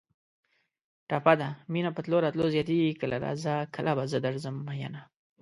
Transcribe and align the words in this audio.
ټپه 1.09 1.33
ده: 1.41 1.49
مینه 1.71 1.89
په 1.95 2.01
تلو 2.05 2.17
راتلو 2.25 2.51
زیاتېږي 2.55 2.91
کله 3.01 3.15
راځه 3.25 3.53
کله 3.75 3.91
به 3.97 4.03
زه 4.11 4.17
درځم 4.27 4.55
مینه 4.67 5.01